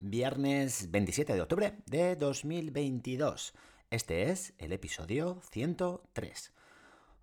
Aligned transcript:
Viernes 0.00 0.90
27 0.90 1.32
de 1.32 1.40
octubre 1.40 1.78
de 1.86 2.16
2022. 2.16 3.54
Este 3.88 4.30
es 4.30 4.52
el 4.58 4.72
episodio 4.72 5.40
103. 5.50 6.52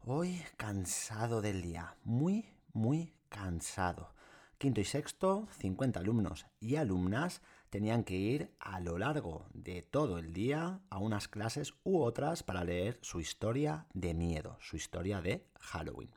Hoy 0.05 0.41
cansado 0.57 1.43
del 1.43 1.61
día, 1.61 1.95
muy, 2.03 2.49
muy 2.73 3.13
cansado. 3.29 4.15
Quinto 4.57 4.81
y 4.81 4.85
sexto, 4.85 5.47
50 5.59 5.99
alumnos 5.99 6.47
y 6.59 6.77
alumnas 6.77 7.43
tenían 7.69 8.03
que 8.03 8.15
ir 8.15 8.55
a 8.59 8.79
lo 8.79 8.97
largo 8.97 9.45
de 9.53 9.83
todo 9.83 10.17
el 10.17 10.33
día 10.33 10.79
a 10.89 10.97
unas 10.97 11.27
clases 11.27 11.75
u 11.83 12.01
otras 12.01 12.41
para 12.41 12.63
leer 12.63 12.97
su 13.03 13.19
historia 13.19 13.85
de 13.93 14.15
miedo, 14.15 14.57
su 14.61 14.77
historia 14.77 15.21
de 15.21 15.45
Halloween. 15.59 16.09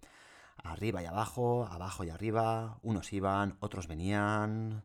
Arriba 0.57 1.03
y 1.03 1.05
abajo, 1.05 1.67
abajo 1.67 2.03
y 2.03 2.09
arriba, 2.09 2.79
unos 2.83 3.13
iban, 3.13 3.59
otros 3.61 3.89
venían. 3.89 4.85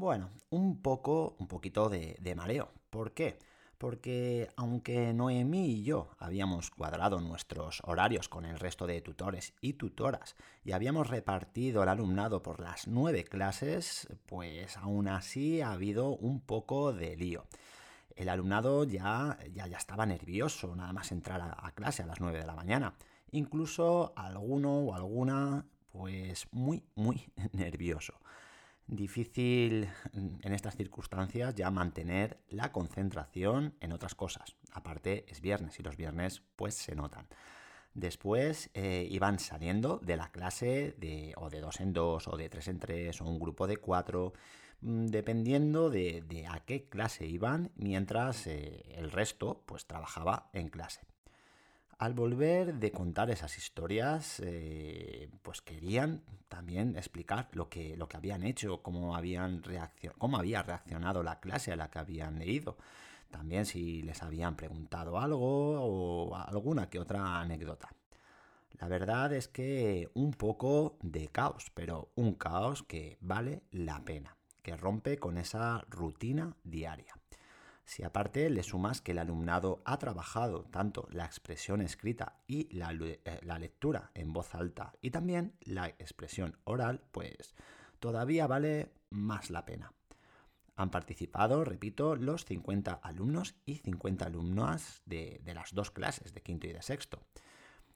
Bueno, 0.00 0.30
un 0.48 0.80
poco, 0.80 1.36
un 1.38 1.46
poquito 1.46 1.90
de, 1.90 2.34
mareo. 2.34 2.70
¿Por 2.88 3.12
qué? 3.12 3.38
porque 3.76 4.48
aunque 4.56 5.12
Noemí 5.12 5.66
y 5.66 5.82
yo 5.82 6.08
habíamos 6.18 6.70
cuadrado 6.70 7.20
nuestros 7.20 7.82
horarios 7.84 8.28
con 8.30 8.46
el 8.46 8.58
resto 8.58 8.86
de 8.86 9.02
tutores 9.02 9.52
y 9.60 9.74
tutoras 9.74 10.36
y 10.64 10.72
habíamos 10.72 11.08
repartido 11.08 11.82
el 11.82 11.90
alumnado 11.90 12.42
por 12.42 12.60
las 12.60 12.88
nueve 12.88 13.24
clases, 13.24 14.08
pues 14.24 14.78
aún 14.78 15.06
así 15.08 15.60
ha 15.60 15.72
habido 15.72 16.16
un 16.16 16.40
poco 16.40 16.94
de 16.94 17.16
lío. 17.16 17.44
El 18.16 18.30
alumnado 18.30 18.84
ya, 18.84 19.38
ya, 19.52 19.66
ya 19.66 19.76
estaba 19.76 20.06
nervioso 20.06 20.74
nada 20.76 20.94
más 20.94 21.12
entrar 21.12 21.42
a, 21.42 21.72
clase 21.72 22.02
a 22.02 22.06
las 22.06 22.20
9 22.20 22.38
de 22.38 22.46
la 22.46 22.54
mañana. 22.54 22.94
Incluso 23.32 24.14
alguno 24.16 24.78
o 24.78 24.94
alguna, 24.94 25.66
pues 25.92 26.48
muy, 26.52 26.82
muy 26.94 27.30
nervioso 27.52 28.14
difícil 28.90 29.88
en 30.12 30.52
estas 30.52 30.76
circunstancias 30.76 31.54
ya 31.54 31.70
mantener 31.70 32.40
la 32.48 32.72
concentración 32.72 33.74
en 33.80 33.92
otras 33.92 34.14
cosas. 34.14 34.56
Aparte 34.72 35.24
es 35.28 35.40
viernes 35.40 35.78
y 35.78 35.82
los 35.82 35.96
viernes 35.96 36.42
pues 36.56 36.74
se 36.74 36.94
notan. 36.94 37.26
Después 37.94 38.70
eh, 38.74 39.06
iban 39.10 39.38
saliendo 39.38 39.98
de 39.98 40.16
la 40.16 40.30
clase 40.30 40.94
de, 40.98 41.34
o 41.36 41.50
de 41.50 41.60
dos 41.60 41.80
en 41.80 41.92
dos 41.92 42.28
o 42.28 42.36
de 42.36 42.48
tres 42.48 42.68
en 42.68 42.78
tres 42.78 43.20
o 43.20 43.24
un 43.24 43.38
grupo 43.38 43.66
de 43.66 43.78
cuatro, 43.78 44.32
mm, 44.80 45.06
dependiendo 45.06 45.90
de, 45.90 46.46
a 46.48 46.60
qué 46.60 46.88
clase 46.88 47.26
iban, 47.26 47.72
mientras 47.76 48.46
eh, 48.46 48.84
el 48.96 49.10
resto 49.10 49.62
pues 49.66 49.86
trabajaba 49.86 50.50
en 50.52 50.68
clase. 50.68 51.00
Al 52.00 52.14
volver 52.14 52.76
de 52.76 52.92
contar 52.92 53.30
esas 53.30 53.58
historias, 53.58 54.40
eh, 54.42 55.28
pues 55.42 55.60
querían 55.60 56.22
también 56.48 56.96
explicar 56.96 57.50
lo 57.52 57.68
que, 57.68 57.94
lo 57.94 58.08
que 58.08 58.16
habían 58.16 58.42
hecho, 58.42 58.82
cómo, 58.82 59.14
habían 59.14 59.62
cómo 60.16 60.38
había 60.38 60.62
reaccionado 60.62 61.22
la 61.22 61.40
clase 61.40 61.72
a 61.72 61.76
la 61.76 61.90
que 61.90 61.98
habían 61.98 62.38
leído. 62.38 62.78
También 63.30 63.66
si 63.66 64.00
les 64.00 64.22
habían 64.22 64.56
preguntado 64.56 65.18
algo 65.18 65.44
o 65.78 66.34
alguna 66.34 66.88
que 66.88 66.98
otra 66.98 67.38
anécdota. 67.38 67.90
La 68.78 68.88
verdad 68.88 69.34
es 69.34 69.48
que 69.48 70.10
un 70.14 70.32
poco 70.32 70.96
de 71.02 71.28
caos, 71.28 71.70
pero 71.74 72.12
un 72.14 72.32
caos 72.32 72.82
que 72.82 73.18
vale 73.20 73.64
la 73.72 74.02
pena, 74.06 74.38
que 74.62 74.74
rompe 74.74 75.18
con 75.18 75.36
esa 75.36 75.84
rutina 75.90 76.56
diaria. 76.64 77.19
Si 77.90 78.04
aparte 78.04 78.48
le 78.50 78.62
sumas 78.62 79.00
que 79.00 79.10
el 79.10 79.18
alumnado 79.18 79.82
ha 79.84 79.98
trabajado 79.98 80.62
tanto 80.62 81.08
la 81.10 81.24
expresión 81.24 81.80
escrita 81.80 82.36
y 82.46 82.68
eh, 82.70 83.40
la, 83.42 83.58
lectura 83.58 84.12
en 84.14 84.32
voz 84.32 84.54
alta 84.54 84.92
y 85.02 85.10
también 85.10 85.56
la 85.62 85.88
expresión 85.88 86.56
oral, 86.62 87.02
pues 87.10 87.52
todavía 87.98 88.46
vale 88.46 88.92
más 89.10 89.50
la 89.50 89.64
pena. 89.64 89.92
Han 90.76 90.92
participado, 90.92 91.64
repito, 91.64 92.14
los 92.14 92.44
50 92.44 92.92
alumnos 92.92 93.56
y 93.66 93.78
50 93.78 94.24
alumnas 94.24 95.02
de, 95.04 95.42
las 95.52 95.74
dos 95.74 95.90
clases, 95.90 96.32
de 96.32 96.42
quinto 96.42 96.68
y 96.68 96.72
de 96.72 96.82
sexto. 96.82 97.24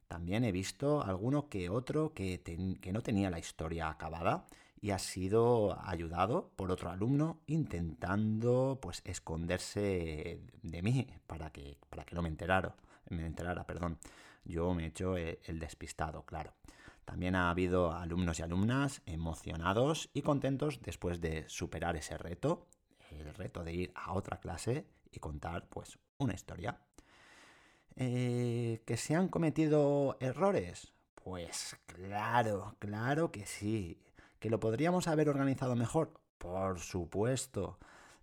También 0.08 0.42
he 0.42 0.50
visto 0.50 1.04
alguno 1.04 1.48
que 1.48 1.70
otro 1.70 2.14
que, 2.14 2.42
que 2.42 2.92
no 2.92 3.00
tenía 3.00 3.30
la 3.30 3.38
historia 3.38 3.90
acabada 3.90 4.44
y 4.84 4.90
ha 4.90 4.98
sido 4.98 5.78
ayudado 5.82 6.50
por 6.56 6.70
otro 6.70 6.90
alumno 6.90 7.40
intentando 7.46 8.78
pues 8.82 9.00
esconderse 9.06 10.42
de 10.62 10.82
mí 10.82 11.06
para 11.26 11.48
que, 11.50 11.78
para 11.88 12.04
que 12.04 12.14
no 12.14 12.20
me 12.20 12.28
enterara, 12.28 12.76
me 13.08 13.24
enterara, 13.24 13.66
perdón. 13.66 13.98
Yo 14.44 14.74
me 14.74 14.84
he 14.84 14.88
hecho 14.88 15.16
el, 15.16 15.58
despistado, 15.58 16.26
claro. 16.26 16.52
También 17.06 17.34
ha 17.34 17.48
habido 17.48 17.92
alumnos 17.92 18.40
y 18.40 18.42
alumnas 18.42 19.00
emocionados 19.06 20.10
y 20.12 20.20
contentos 20.20 20.82
después 20.82 21.22
de 21.22 21.48
superar 21.48 21.96
ese 21.96 22.18
reto, 22.18 22.66
el 23.10 23.32
reto 23.32 23.64
de 23.64 23.72
ir 23.72 23.92
a 23.94 24.12
otra 24.12 24.38
clase 24.38 24.86
y 25.10 25.18
contar 25.18 25.66
pues 25.66 25.98
una 26.18 26.34
historia. 26.34 26.78
Eh, 27.96 28.82
¿Que 28.84 28.98
se 28.98 29.14
han 29.14 29.28
cometido 29.28 30.18
errores? 30.20 30.92
Pues 31.14 31.74
claro, 31.86 32.76
claro 32.80 33.32
que 33.32 33.46
sí. 33.46 33.98
¿Que 34.44 34.50
lo 34.50 34.60
podríamos 34.60 35.08
haber 35.08 35.30
organizado 35.30 35.74
mejor? 35.74 36.20
Por 36.36 36.78
supuesto. 36.78 37.78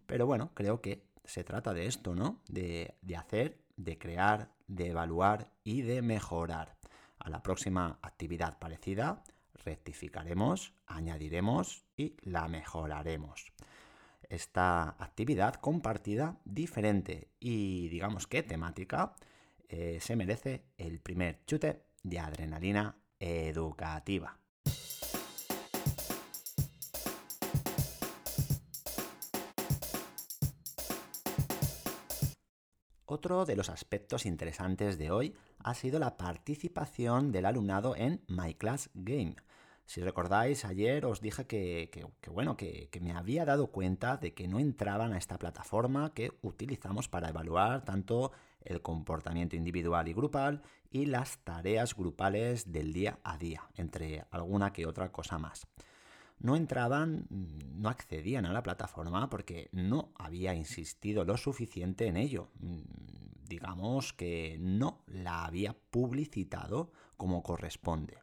Pero 0.05 0.27
bueno, 0.27 0.51
creo 0.53 0.79
que 0.79 1.07
se 1.25 1.43
trata 1.43 1.73
de 1.73 1.87
esto, 1.87 2.13
¿no? 2.13 2.43
De, 2.47 2.93
hacer, 3.17 3.57
de 3.75 3.97
crear, 3.97 4.51
de 4.67 4.89
evaluar 4.89 5.51
y 5.63 5.81
de 5.81 6.03
mejorar. 6.03 6.77
A 7.17 7.31
la 7.31 7.41
próxima 7.41 7.97
actividad 8.03 8.59
parecida, 8.59 9.23
rectificaremos, 9.65 10.75
añadiremos 10.85 11.85
y 11.97 12.15
la 12.21 12.47
mejoraremos. 12.47 13.51
Esta 14.29 14.89
actividad 15.03 15.55
compartida, 15.55 16.37
diferente 16.45 17.31
y 17.39 17.89
digamos 17.89 18.27
que 18.27 18.43
temática, 18.43 19.15
eh, 19.69 19.97
se 19.99 20.15
merece 20.15 20.65
el 20.77 20.99
primer 20.99 21.43
chute 21.47 21.81
de 22.03 22.19
adrenalina 22.19 22.95
educativa. 23.17 24.40
Otro 33.13 33.43
de 33.43 33.57
los 33.57 33.69
aspectos 33.69 34.25
interesantes 34.25 34.97
de 34.97 35.11
hoy 35.11 35.35
ha 35.59 35.73
sido 35.73 35.99
la 35.99 36.15
participación 36.15 37.33
del 37.33 37.45
alumnado 37.45 37.93
en 37.97 38.21
My 38.29 38.53
Class 38.53 38.89
Game. 38.93 39.35
Si 39.85 39.99
recordáis, 39.99 40.63
ayer 40.63 41.05
os 41.05 41.19
dije 41.19 41.45
que, 41.45 42.07
bueno, 42.31 42.55
que, 42.55 42.89
me 43.01 43.11
había 43.11 43.43
dado 43.43 43.67
cuenta 43.67 44.15
de 44.15 44.33
que 44.33 44.47
no 44.47 44.59
entraban 44.59 45.11
a 45.11 45.17
esta 45.17 45.37
plataforma 45.37 46.13
que 46.13 46.31
utilizamos 46.41 47.09
para 47.09 47.27
evaluar 47.27 47.83
tanto 47.83 48.31
el 48.61 48.81
comportamiento 48.81 49.57
individual 49.57 50.07
y 50.07 50.13
grupal 50.13 50.61
y 50.89 51.07
las 51.07 51.39
tareas 51.39 51.93
grupales 51.97 52.71
del 52.71 52.93
día 52.93 53.19
a 53.25 53.37
día, 53.37 53.67
entre 53.75 54.23
alguna 54.31 54.71
que 54.71 54.87
otra 54.87 55.11
cosa 55.11 55.37
más 55.37 55.67
no 56.41 56.55
entraban, 56.55 57.27
no 57.29 57.89
accedían 57.89 58.45
a 58.45 58.53
la 58.53 58.63
plataforma 58.63 59.29
porque 59.29 59.69
no 59.71 60.11
había 60.15 60.53
insistido 60.53 61.23
lo 61.23 61.37
suficiente 61.37 62.07
en 62.07 62.17
ello. 62.17 62.49
Digamos 63.51 64.13
que 64.13 64.55
no 64.61 65.03
la 65.07 65.43
había 65.43 65.73
publicitado 65.73 66.93
como 67.17 67.43
corresponde. 67.43 68.17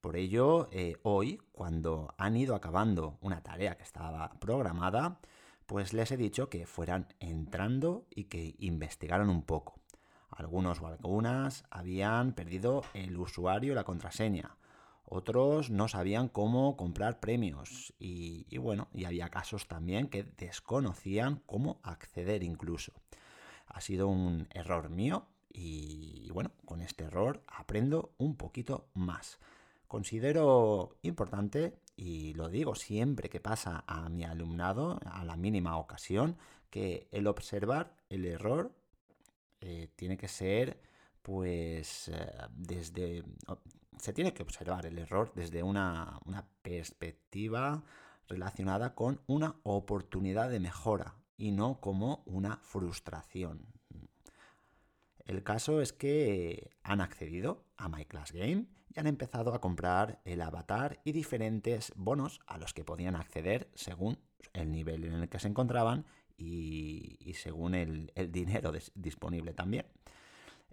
Por 0.00 0.14
ello, 0.14 0.68
eh, 0.70 0.96
hoy, 1.02 1.40
cuando 1.50 2.14
han 2.18 2.36
ido 2.36 2.54
acabando 2.54 3.18
una 3.20 3.42
tarea 3.42 3.76
que 3.76 3.82
estaba 3.82 4.38
programada, 4.38 5.18
pues 5.66 5.92
les 5.92 6.12
he 6.12 6.16
dicho 6.16 6.48
que 6.50 6.66
fueran 6.66 7.08
entrando 7.18 8.06
y 8.10 8.26
que 8.26 8.54
investigaran 8.60 9.28
un 9.28 9.42
poco. 9.42 9.80
Algunos 10.30 10.80
o 10.80 10.86
algunas 10.86 11.64
habían 11.68 12.32
perdido 12.32 12.84
el 12.94 13.18
usuario 13.18 13.74
la 13.74 13.82
contraseña 13.82 14.56
otros 15.06 15.70
no 15.70 15.86
sabían 15.88 16.28
cómo 16.28 16.76
comprar 16.76 17.20
premios 17.20 17.92
y, 17.98 18.56
bueno, 18.58 18.88
y 18.92 19.04
había 19.04 19.28
casos 19.28 19.68
también 19.68 20.08
que 20.08 20.24
desconocían 20.24 21.42
cómo 21.46 21.80
acceder 21.82 22.42
incluso. 22.42 22.92
Ha 23.66 23.80
sido 23.80 24.08
un 24.08 24.48
error 24.50 24.90
mío 24.90 25.26
y 25.54 26.28
bueno, 26.32 26.50
con 26.64 26.80
este 26.80 27.04
error 27.04 27.42
aprendo 27.46 28.12
un 28.18 28.36
poquito 28.36 28.88
más. 28.94 29.38
Considero 29.86 30.96
importante, 31.02 31.78
y 31.96 32.34
lo 32.34 32.48
digo 32.48 32.74
siempre 32.74 33.28
que 33.28 33.38
pasa 33.38 33.84
a 33.86 34.08
mi 34.08 34.24
alumnado, 34.24 34.98
a 35.06 35.24
la 35.24 35.36
mínima 35.36 35.76
ocasión, 35.78 36.36
que 36.70 37.06
el 37.12 37.28
observar 37.28 37.94
el 38.08 38.24
error 38.24 38.74
eh, 39.60 39.88
tiene 39.94 40.16
que 40.16 40.26
ser, 40.28 40.80
pues, 41.22 42.08
eh, 42.08 42.32
desde... 42.50 43.24
Se 43.98 44.12
tiene 44.12 44.34
que 44.34 44.42
observar 44.42 44.84
el 44.86 44.98
error 44.98 45.32
desde 45.36 45.62
una, 45.62 46.18
una 46.26 46.44
perspectiva 46.62 47.84
relacionada 48.26 48.96
con 48.96 49.20
una 49.28 49.54
oportunidad 49.62 50.50
de 50.50 50.58
mejora 50.58 51.14
y 51.36 51.52
no 51.52 51.80
como 51.80 52.22
una 52.26 52.58
frustración. 52.58 53.66
El 55.24 55.42
caso 55.42 55.80
es 55.80 55.92
que 55.92 56.70
han 56.82 57.00
accedido 57.00 57.64
a 57.76 57.88
My 57.88 58.04
Class 58.04 58.32
Game 58.32 58.66
y 58.94 59.00
han 59.00 59.06
empezado 59.06 59.54
a 59.54 59.60
comprar 59.60 60.20
el 60.24 60.42
avatar 60.42 61.00
y 61.04 61.12
diferentes 61.12 61.92
bonos 61.96 62.40
a 62.46 62.58
los 62.58 62.74
que 62.74 62.84
podían 62.84 63.16
acceder 63.16 63.70
según 63.74 64.18
el 64.52 64.70
nivel 64.70 65.04
en 65.04 65.14
el 65.14 65.28
que 65.28 65.38
se 65.38 65.48
encontraban 65.48 66.04
y, 66.36 67.32
según 67.34 67.74
el, 67.74 68.12
dinero 68.30 68.72
disponible 68.94 69.54
también. 69.54 69.86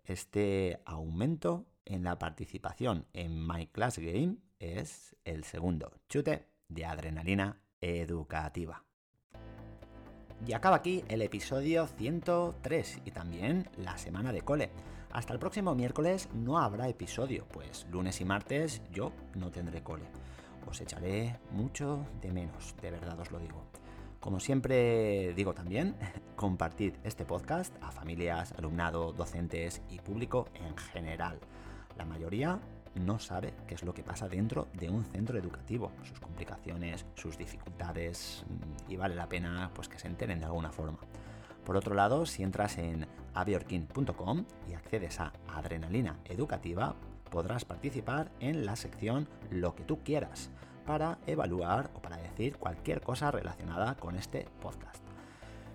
Este 0.03 0.81
aumento 0.85 1.67
en 1.85 2.03
la 2.03 2.19
participación 2.19 3.05
en 3.13 3.47
My 3.47 3.67
Class 3.67 3.99
Game 3.99 4.37
es 4.59 5.15
el 5.23 5.43
segundo 5.43 5.91
chute 6.09 6.47
de 6.67 6.85
adrenalina 6.85 7.61
educativa. 7.79 8.83
Y 10.45 10.53
acaba 10.53 10.77
aquí 10.77 11.03
el 11.07 11.21
episodio 11.21 11.85
103 11.85 13.01
y 13.05 13.11
también 13.11 13.69
la 13.77 13.97
semana 13.97 14.33
de 14.33 14.41
cole. 14.41 14.71
Hasta 15.11 15.33
el 15.33 15.39
próximo 15.39 15.75
miércoles 15.75 16.29
no 16.33 16.57
habrá 16.57 16.87
episodio, 16.87 17.45
pues 17.51 17.85
lunes 17.91 18.19
y 18.21 18.25
martes 18.25 18.81
yo 18.91 19.11
no 19.35 19.51
tendré 19.51 19.83
cole. 19.83 20.05
Os 20.67 20.81
echaré 20.81 21.37
mucho 21.51 22.05
de 22.21 22.31
menos, 22.31 22.75
de 22.81 22.91
verdad 22.91 23.19
os 23.19 23.31
lo 23.31 23.39
digo. 23.39 23.65
Como 24.19 24.39
siempre 24.39 25.33
digo 25.33 25.53
también, 25.53 25.95
compartid 26.35 26.93
este 27.03 27.25
podcast 27.25 27.75
a 27.81 27.91
familias, 27.91 28.53
alumnado, 28.57 29.13
docentes 29.13 29.81
y 29.89 29.99
público 29.99 30.47
en 30.55 30.75
general. 30.77 31.39
La 31.97 32.05
mayoría 32.05 32.59
no 32.95 33.19
sabe 33.19 33.53
qué 33.67 33.75
es 33.75 33.83
lo 33.83 33.93
que 33.93 34.03
pasa 34.03 34.27
dentro 34.27 34.67
de 34.73 34.89
un 34.89 35.05
centro 35.05 35.37
educativo, 35.37 35.91
sus 36.03 36.19
complicaciones, 36.19 37.05
sus 37.15 37.37
dificultades 37.37 38.43
y 38.87 38.95
vale 38.95 39.15
la 39.15 39.29
pena 39.29 39.71
pues 39.73 39.87
que 39.87 39.99
se 39.99 40.07
enteren 40.07 40.39
de 40.39 40.45
alguna 40.45 40.71
forma. 40.71 40.99
Por 41.65 41.77
otro 41.77 41.93
lado, 41.95 42.25
si 42.25 42.43
entras 42.43 42.77
en 42.77 43.07
aviorkin.com 43.33 44.45
y 44.69 44.73
accedes 44.73 45.19
a 45.19 45.31
Adrenalina 45.47 46.19
Educativa, 46.25 46.95
podrás 47.29 47.65
participar 47.65 48.31
en 48.39 48.65
la 48.65 48.75
sección 48.75 49.27
Lo 49.49 49.75
que 49.75 49.83
tú 49.83 49.99
quieras 50.03 50.49
para 50.85 51.19
evaluar 51.27 51.91
o 51.93 52.01
para 52.01 52.17
decir 52.17 52.57
cualquier 52.57 53.01
cosa 53.01 53.31
relacionada 53.31 53.95
con 53.95 54.15
este 54.15 54.47
podcast. 54.59 55.10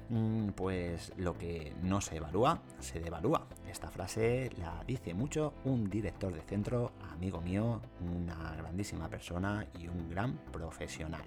Mm, 0.08 0.50
pues 0.50 1.12
lo 1.16 1.36
que 1.36 1.74
no 1.82 2.00
se 2.00 2.16
evalúa, 2.16 2.60
se 2.78 3.00
devalúa. 3.00 3.46
Esta 3.68 3.90
frase 3.90 4.50
la 4.58 4.82
dice 4.86 5.14
mucho 5.14 5.54
un 5.64 5.90
director 5.90 6.32
de 6.32 6.42
centro, 6.42 6.92
amigo 7.12 7.40
mío, 7.40 7.80
una 8.00 8.54
grandísima 8.56 9.08
persona 9.08 9.66
y 9.78 9.88
un 9.88 10.08
gran 10.08 10.36
profesional. 10.52 11.24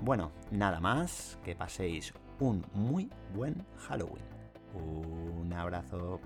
Bueno, 0.00 0.30
nada 0.50 0.80
más, 0.80 1.38
que 1.44 1.56
paséis 1.56 2.12
un 2.38 2.64
muy 2.72 3.10
buen 3.34 3.64
Halloween. 3.88 4.24
Un 4.74 5.52
abrazo. 5.52 6.20